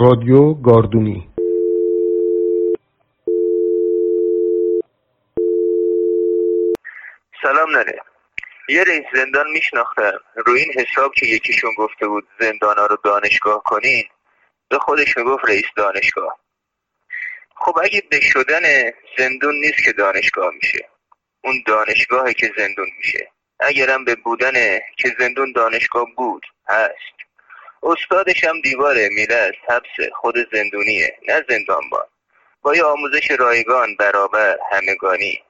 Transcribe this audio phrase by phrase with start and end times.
[0.00, 1.28] رادیو گاردونی.
[7.42, 7.94] سلام ننه
[8.68, 10.12] یه رئیس زندان میشناختم
[10.46, 14.04] روی این حساب که یکیشون گفته بود زندانا رو دانشگاه کنین
[14.68, 16.38] به خودش می‌گفت رئیس دانشگاه.
[17.56, 20.88] خب اگه به شدن زندون نیست که دانشگاه میشه.
[21.44, 23.28] اون دانشگاهه که زندون میشه.
[23.60, 27.17] اگرم به بودن که زندون دانشگاه بود هست.
[27.82, 32.06] استادش هم دیواره میله حبس خود زندونیه نه زندانبان.
[32.62, 35.42] با یه آموزش رایگان برابر همگانی.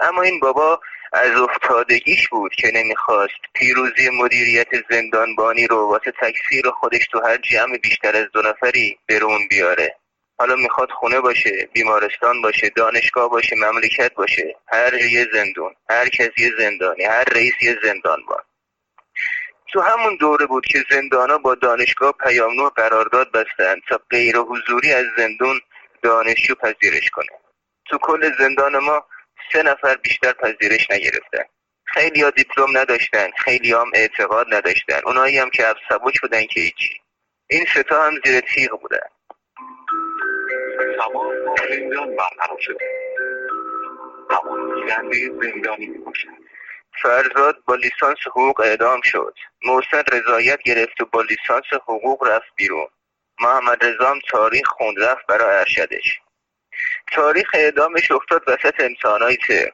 [0.00, 0.80] اما این بابا
[1.12, 7.76] از افتادگیش بود که نمی‌خواست پیروزی مدیریت زندانبانی رو واسه تکثیر خودش تو هر جمع
[7.76, 9.96] بیشتر از دو نفری برون بیاره.
[10.38, 14.56] حالا می‌خواد خونه باشه بیمارستان باشه دانشگاه باشه مملکت باشه.
[14.66, 18.42] هر یه زندون هر کس یه زندانی هر رئیس یه زندانبان.
[19.72, 25.06] تو همون دوره بود که زندانا با دانشگاه پیامنو قرارداد بستند تا غیر حضوری از
[25.16, 25.60] زندون
[26.02, 27.26] دانشجو پذیرش کنه.
[27.84, 29.06] تو کل زندان ما
[29.52, 31.44] سه نفر بیشتر پذیرش نگرفتن.
[31.84, 35.00] خیلی ها دیپلم نداشتن خیلی هم اعتقاد نداشتن.
[35.06, 37.00] اونایی هم که سبک بودن که هیچی.
[37.50, 39.08] این ستا هم زیر تیغ بودن.
[40.98, 42.84] تمام زندان برقرار شده.
[44.88, 45.86] زندانی زندانی
[47.02, 49.34] فرزاد با لیسانس حقوق اعدام شد.
[49.64, 52.88] محسن رضایت گرفت و با لیسانس حقوق رفت بیرون.
[53.40, 56.20] محمد رضام تاریخ خوند رفت برای ارشدش.
[57.12, 59.72] تاریخ اعدامش افتاد وسط امتحانای تر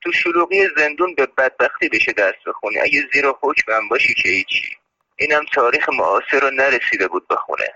[0.00, 2.80] تو شلوغی زندون به بدبختی بشه دست بخونی.
[2.80, 4.76] اگه زیر حکم باشی که هیچی.
[5.16, 7.72] اینم تاریخ معاصر رو نرسیده بود بخونه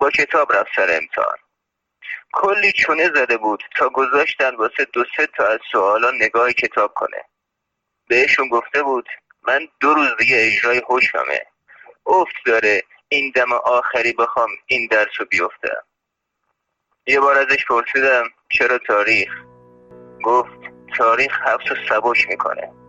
[0.00, 1.38] با کتاب رفت سر امتحان.
[2.32, 7.24] کلی چونه زده بود تا گذاشتن واسه دو سه تا از سوالا نگاه کتاب کنه.
[8.08, 9.08] بهشون گفته بود
[9.48, 11.40] من دو روز دیگه اجرای حکممه.
[12.06, 15.82] افت داره این دم آخری بخوام این درس رو بیفتم
[17.06, 19.30] یه بار ازش پرسیدم چرا تاریخ؟
[20.24, 20.58] گفت
[20.98, 22.85] تاریخ حبس و سبک می‌کنه.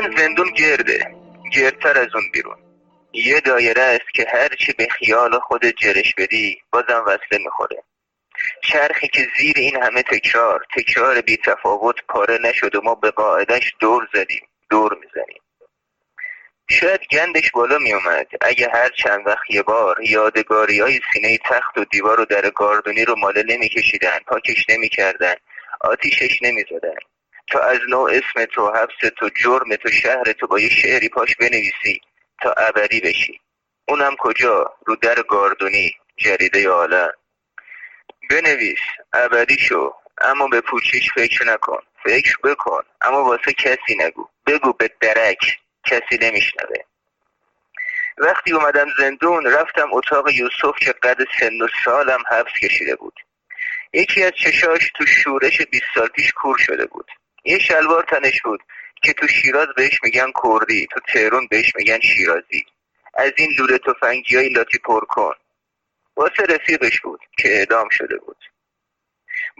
[0.00, 1.14] میگن زندون گرده.
[1.52, 2.56] گردتر از اون بیرون.
[3.12, 7.82] یه دایره است که هرچی به خیال خود جرش بدی بازم وصله می‌خوره.
[8.62, 13.74] چرخی که زیر این همه تکرار تکرار بی تفاوت پاره نشد و ما به قاعدش
[13.80, 15.42] دور زدیم دور می‌زنیم.
[16.70, 21.84] شاید گندش بالا میومد اگه هر چند وقت یه بار یادگاری های سینه تخت و
[21.84, 25.34] دیوار و در گاردونی رو ماله نمیکشیدن پاکش نمی‌کردن
[25.80, 26.98] آتیشش نمی‌زدن.
[27.50, 31.36] تا از نوع اسم تو حبس تو جرم تو شهر تو با یه شعری پاش
[31.36, 32.00] بنویسی
[32.42, 33.40] تا ابدی بشی.
[33.88, 37.12] اونم کجا؟ رو در گاردونی جریده عالم.
[38.30, 38.80] بنویس
[39.12, 41.82] ابدی شو اما به پوچیش فکر نکن.
[42.04, 44.28] فکر بکن اما واسه کسی نگو.
[44.46, 46.76] بگو به درک کسی نمیشنوه.
[48.18, 53.14] وقتی اومدم زندون رفتم اتاق یوسف که قد سن و سالم حبس کشیده بود.
[53.92, 57.10] یکی از چشاش تو شورش 20 سال پیش کور شده بود.
[57.44, 58.60] یه شلوار تنش بود
[59.02, 62.64] که تو شیراز بهش میگن کردی تو تهرون بهش میگن شیرازی.
[63.14, 65.34] از این لوله تفنگی های لاتی پر کن
[66.16, 68.36] واسه رفیقش بود که اعدام شده بود.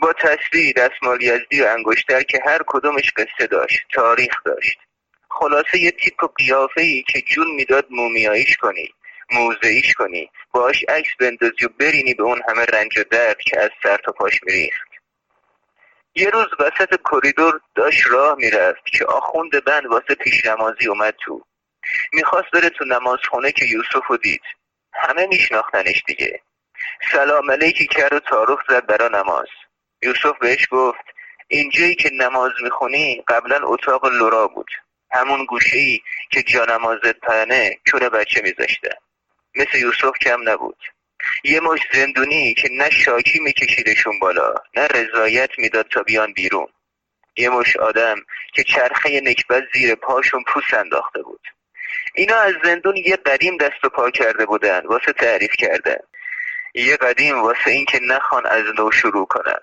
[0.02, 4.78] با تصویر دستمال یزدی و انگشتر که هر کدومش قصه داشت تاریخ داشت.
[5.30, 8.94] خلاصه یه تیپ و قیافه که جون می‌داد مومیاییش کنی
[9.30, 13.70] موزهیش کنی باش عکس بندازی و برینی به اون همه رنج و درد که از
[13.82, 14.88] سر تا پاش میریخت.
[16.18, 21.44] یه روز وسط کریدور داشت راه می‌رفت که آخوند بند واسه پیش نمازی اومد تو.
[22.12, 24.43] می‌خواست بره تو نمازخونه که یوسف رو دید.
[24.93, 26.40] همه میشناختنش دیگه.
[27.12, 29.46] سلام علیکی کرد و تعارف زد برا نماز.
[30.02, 31.04] یوسف بهش گفت
[31.48, 34.70] اینجایی که نماز می‌خونی قبلا اتاق لورا بود.
[35.10, 36.00] همون گوشه ای
[36.31, 37.16] که جا نمازت
[37.90, 38.98] کور بچه میذاشته.
[39.54, 40.78] مثل یوسف کم نبود.
[41.44, 46.69] یه مش زندونی که نه شاکی میکشیدشون بالا نه رضایت می‌داد تا بیان بیرون.
[47.36, 48.16] یه مش آدم
[48.54, 51.40] که چرخه نکبت زیر پاشون پوس انداخته بود.
[52.14, 55.98] اینا از زندون یه قدیم دست و پا کرده بودن واسه تعریف کردن.
[56.75, 59.58] یه قدیم واسه اینکه نخوان از نو شروع کنن.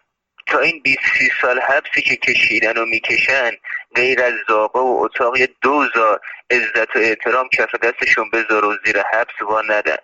[0.47, 3.51] تا این 20 سی سال حبسی که کشیدن و می‌کشن
[3.95, 6.21] غیر از زاقه و اتاق یه دوزار
[6.51, 9.97] عزت و احترام کف دستشون بذار و زیر حبس وا ندن.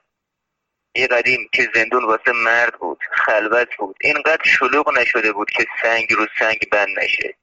[0.95, 3.95] یه قدیم که زندون واسه مرد بود خلوت بود.
[4.01, 7.35] اینقدر شلوغ نشده بود که سنگ رو سنگ بند نشه.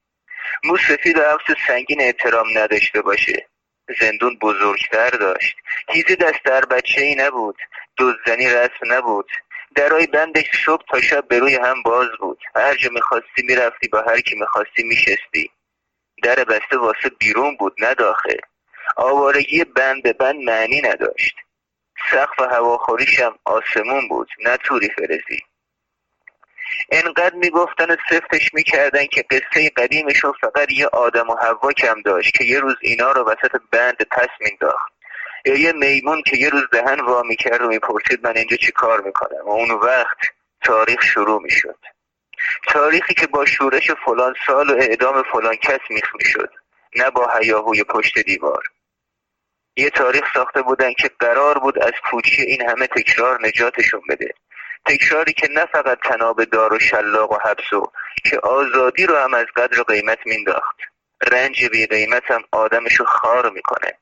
[0.63, 3.47] مو سفید و عکس سنگین احترام نداشته باشه.
[3.99, 5.55] زندون بزرگتر داشت.
[5.93, 7.57] چیزی دست در بچه ای نبود.
[7.97, 9.31] دزدنی رسم نبود.
[9.75, 12.39] درای بندش صبح تا شب به روی هم باز بود.
[12.55, 15.51] هر جا می‌خواستی می‌رفتی با هر کی می‌خواستی میشستی.
[16.23, 18.37] در بسته واسه بیرون بود نه داخل.
[18.95, 21.35] آوارگی بند به بند معنی نداشت.
[22.11, 25.43] سقف هواخوریش هم آسمون بود نه توری فرزی
[26.91, 32.37] انقدر می‌گفتن و سفتش می‌کردن که قصه قدیمشون فقط یه آدم و هوا کم داشت
[32.37, 34.93] که یه روز اینا رو وسط بند پس مینداخت.
[35.45, 39.01] یا یه میمون که یه روز دهن وا می‌کرد و می‌پرسید من اینجا چی کار
[39.01, 40.17] می‌کنم؟ و اون وقت
[40.63, 41.79] تاریخ شروع می‌شد.
[42.67, 46.49] تاریخی که با شورش فلان سال و اعدام فلان کس میخ می‌شد.
[46.95, 48.63] نه با هیاهوی پشت دیوار.
[49.77, 54.33] یه تاریخ ساخته بودن که قرار بود از پوچی این همه تکرار نجاتشون بده.
[54.85, 57.91] تکراری که نه فقط تناب دار و شلاق و حبسو
[58.29, 60.77] که آزادی رو هم از قدر و قیمت مینداخت.
[61.31, 63.97] رنج بی قیمت هم آدمشو خار می‌کنه.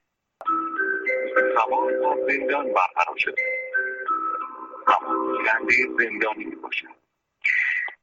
[2.28, 3.42] زندان برقرار شده.
[6.00, 6.88] زندانی می‌باشد.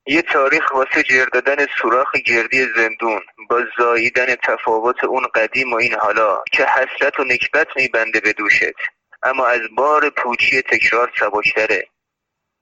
[0.06, 3.21] یه تاریخ واسه جر دادن سوراخ گردی زندون
[3.51, 8.75] با زاییدن تفاوت اون قدیم و این حالا که حسرت و نکبت میبنده به دوشت.
[9.23, 11.89] اما از بار پوچی تکرار سبکتره.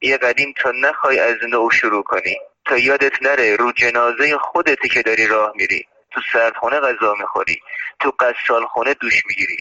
[0.00, 2.36] یه قدیم تا نخوای از نو شروع کنی.
[2.64, 5.86] تا یادت نره رو جنازه خودتی که داری راه میری.
[6.10, 7.60] تو سردخونه غذا می‌خوری.
[8.00, 9.58] تو قصال خونه دوش می‌گیری.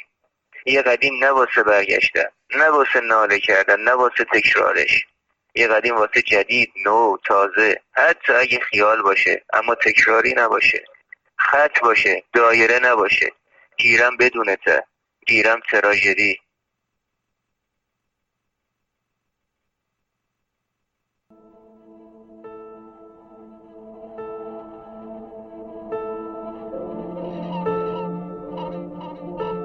[0.66, 2.25] یه قدیم نه واسه برگشتن
[2.56, 5.06] نه واسه ناله کردن نه واسه تکرارش.
[5.56, 7.81] یه قدیم واسه جدید نو تازه.
[7.92, 10.83] حتی اگه خیال باشه اما تکراری نباشه.
[11.38, 13.31] خط باشه دایره نباشه.
[13.77, 14.83] گیرم بدونته
[15.27, 16.39] گیرم تراژدی.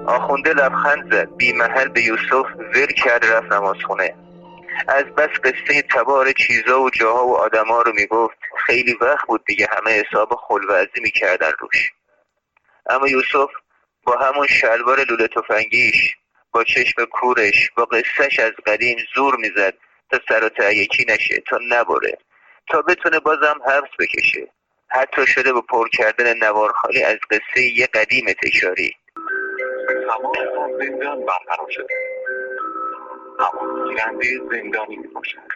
[0.07, 1.37] آخونده لبخند زد.
[1.37, 4.26] بی محل به یوسف ول کرد رفت نمازخونه.
[4.89, 8.39] از بس قصه تبار چیزا و جاها و آدما رو می‌گفت.
[8.67, 11.91] خیلی وقت بود دیگه همه حساب خلوزی می‌کردن روش.
[12.87, 13.51] اما یوسف
[14.05, 16.17] با همون شلوار لوله تفنگیش
[16.53, 19.75] با چشم کورش با قصهش از قدیم زور می‌زد
[20.11, 20.51] تا سر و
[21.09, 22.19] نشه تا نبره
[22.69, 24.49] تا بتونه بازم حبس بکشه.
[24.89, 28.97] حتی شده به پر کردن نوار خالی از قصه یه قدیم تکراری.
[30.23, 32.16] با زندان برقرار شده.
[33.89, 35.49] گیرنده زندانی می‌باشد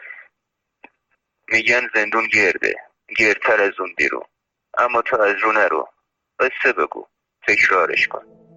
[1.48, 2.74] میگن زندون گرده
[3.18, 4.24] گردتر از اون بیرون.
[4.78, 5.88] اما تو از رو نرو.
[6.40, 7.06] قصه بگو.
[7.48, 8.49] تکرارش کن.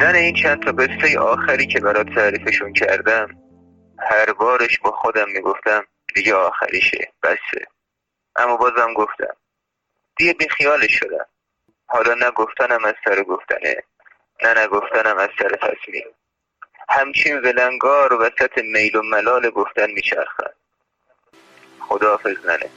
[0.00, 3.28] من این چند تا قصه آخری که برات تعریفشون کردم
[3.98, 7.66] هر بارش با خودم می‌گفتم دیگه آخریشه بسه.
[8.36, 9.36] اما بازم گفتم
[10.16, 11.26] دیگه بی خیالش شدم.
[11.86, 13.82] حالا نگفتنم از سر گفتنه
[14.42, 16.06] نه نگفتنم از سر تصمیم.
[16.88, 20.50] همچین ولنگار وسط میل و ملال گفتن میچرخن.
[21.80, 22.70] خداحافظ ننه